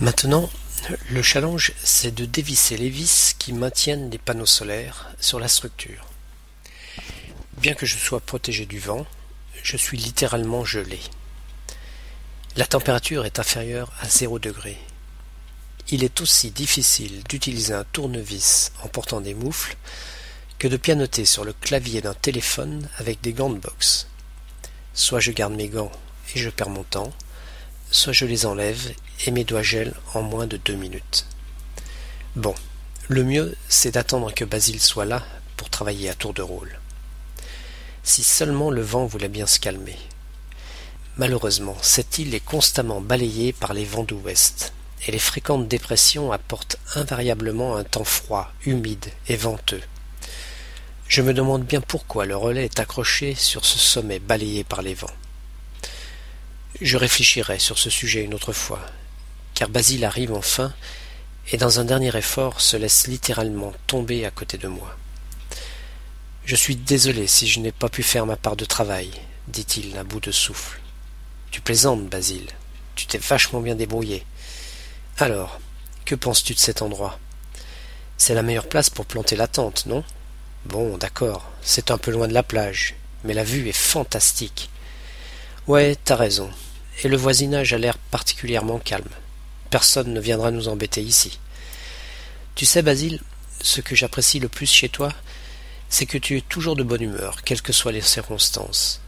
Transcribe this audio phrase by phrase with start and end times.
[0.00, 0.50] Maintenant,
[1.10, 6.08] le challenge, c'est de dévisser les vis qui maintiennent les panneaux solaires sur la structure.
[7.58, 9.06] Bien que je sois protégé du vent,
[9.62, 10.98] je suis littéralement gelé.
[12.56, 14.76] La température est inférieure à zéro degré.
[15.90, 19.76] Il est aussi difficile d'utiliser un tournevis en portant des moufles
[20.58, 24.08] que de pianoter sur le clavier d'un téléphone avec des gants de boxe.
[24.92, 25.92] Soit je garde mes gants
[26.34, 27.12] et je perds mon temps,
[27.94, 28.92] soit je les enlève
[29.24, 31.26] et mes doigts gèlent en moins de deux minutes.
[32.34, 32.54] Bon,
[33.08, 35.22] le mieux c'est d'attendre que Basile soit là
[35.56, 36.80] pour travailler à tour de rôle.
[38.02, 39.96] Si seulement le vent voulait bien se calmer.
[41.16, 44.72] Malheureusement, cette île est constamment balayée par les vents d'ouest,
[45.06, 49.82] et les fréquentes dépressions apportent invariablement un temps froid, humide et venteux.
[51.06, 54.94] Je me demande bien pourquoi le relais est accroché sur ce sommet balayé par les
[54.94, 55.06] vents.
[56.80, 58.80] Je réfléchirai sur ce sujet une autre fois,
[59.54, 60.74] car Basile arrive enfin
[61.52, 64.96] et dans un dernier effort se laisse littéralement tomber à côté de moi.
[66.44, 69.12] Je suis désolé si je n'ai pas pu faire ma part de travail,
[69.46, 70.80] dit-il à bout de souffle.
[71.52, 72.50] Tu plaisantes, Basile.
[72.96, 74.26] Tu t'es vachement bien débrouillé.
[75.18, 75.60] Alors,
[76.04, 77.20] que penses-tu de cet endroit?
[78.18, 80.02] C'est la meilleure place pour planter la tente, non?
[80.66, 84.70] Bon, d'accord, c'est un peu loin de la plage, mais la vue est fantastique.
[85.68, 86.50] Ouais, t'as raison.
[87.02, 89.08] Et le voisinage a l'air particulièrement calme.
[89.70, 91.38] Personne ne viendra nous embêter ici.
[92.54, 93.20] Tu sais, Basile,
[93.60, 95.12] ce que j'apprécie le plus chez toi,
[95.88, 99.00] c'est que tu es toujours de bonne humeur, quelles que soient les circonstances.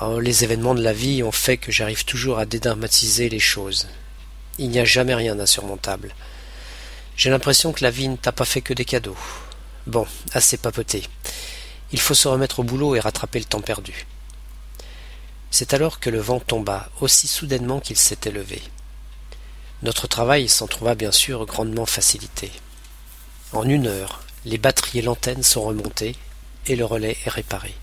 [0.00, 3.88] Oh, les événements de la vie ont fait que j'arrive toujours à dédramatiser les choses.
[4.58, 6.14] Il n'y a jamais rien d'insurmontable.
[7.16, 9.16] J'ai l'impression que la vie ne t'a pas fait que des cadeaux.
[9.86, 11.04] Bon, assez papoté.
[11.92, 14.06] Il faut se remettre au boulot et rattraper le temps perdu.
[15.52, 18.62] C'est alors que le vent tomba aussi soudainement qu'il s'était levé.
[19.82, 22.50] Notre travail s'en trouva bien sûr grandement facilité.
[23.52, 26.16] En une heure, les batteries et l'antenne sont remontées
[26.68, 27.74] et le relais est réparé.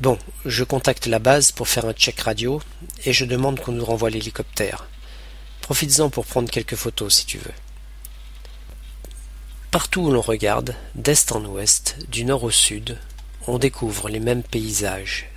[0.00, 2.62] Bon, je contacte la base pour faire un check radio
[3.04, 4.88] et je demande qu'on nous renvoie l'hélicoptère.
[5.60, 7.54] Profites-en pour prendre quelques photos si tu veux.
[9.70, 12.96] Partout où l'on regarde, d'est en ouest, du nord au sud,
[13.46, 15.28] on découvre les mêmes paysages,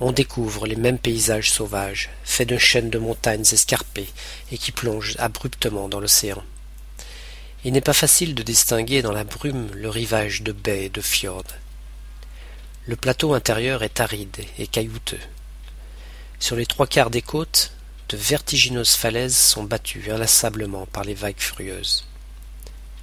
[0.00, 4.08] on découvre les mêmes paysages sauvages, faits de chaînes de montagnes escarpées
[4.50, 6.42] et qui plongent abruptement dans l'océan.
[7.64, 11.00] Il n'est pas facile de distinguer dans la brume le rivage de baies et de
[11.00, 11.44] fjords.
[12.86, 15.20] Le plateau intérieur est aride et caillouteux.
[16.38, 17.72] Sur les trois quarts des côtes,
[18.10, 22.06] de vertigineuses falaises sont battues inlassablement par les vagues furieuses.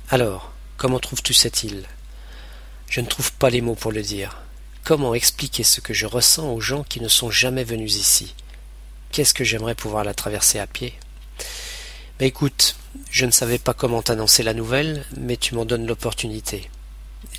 [0.10, 1.88] Alors, comment trouves-tu cette île?
[2.88, 4.38] Je ne trouve pas les mots pour le dire.
[4.84, 8.34] Comment expliquer ce que je ressens aux gens qui ne sont jamais venus ici?
[9.12, 10.96] Qu'est-ce que j'aimerais pouvoir la traverser à pied?
[12.20, 12.76] Mais écoute,
[13.12, 16.72] je ne savais pas comment t'annoncer la nouvelle, mais tu m'en donnes l'opportunité.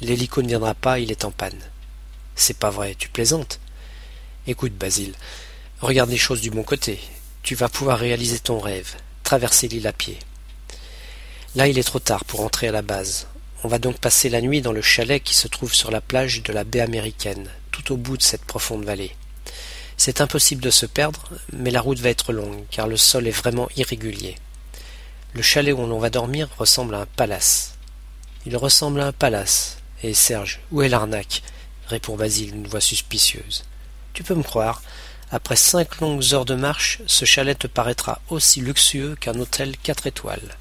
[0.00, 1.58] L'hélico ne viendra pas, il est en panne.
[2.36, 3.58] C'est pas vrai, tu plaisantes
[4.46, 5.14] Écoute, Basile,
[5.80, 7.00] regarde les choses du bon côté.
[7.42, 10.18] Tu vas pouvoir réaliser ton rêve, traverser l'île à pied.
[11.56, 13.26] Là, il est trop tard pour entrer à la base.
[13.64, 16.42] On va donc passer la nuit dans le chalet qui se trouve sur la plage
[16.42, 19.14] de la baie américaine, tout au bout de cette profonde vallée.
[19.96, 23.30] C'est impossible de se perdre, mais la route va être longue, car le sol est
[23.30, 24.34] vraiment irrégulier.
[25.34, 27.74] Le chalet où l'on va dormir ressemble à un palace.
[28.46, 29.78] Il ressemble à un palace.
[30.02, 31.42] Et Serge, où est l'arnaque?
[31.86, 33.64] répond Basile d'une voix suspicieuse.
[34.12, 34.82] Tu peux me croire,
[35.30, 40.08] après cinq longues heures de marche, ce chalet te paraîtra aussi luxueux qu'un hôtel quatre
[40.08, 40.56] étoiles.